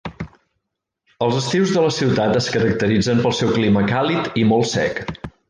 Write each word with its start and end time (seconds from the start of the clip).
Els 1.25 1.37
estius 1.39 1.73
de 1.75 1.83
la 1.83 1.91
ciutat 1.97 2.39
es 2.41 2.47
caracteritzen 2.57 3.23
pel 3.27 3.37
seu 3.43 3.53
clima 3.59 3.85
càlid 3.95 4.43
i 4.45 4.49
molt 4.55 4.73
sec. 4.75 5.03